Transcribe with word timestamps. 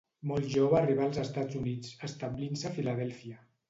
Molt 0.29 0.47
jove 0.53 0.77
arribà 0.79 1.05
als 1.09 1.21
Estats 1.25 1.61
Units, 1.63 1.95
establint-se 2.11 2.71
a 2.71 2.77
Filadèlfia. 2.83 3.45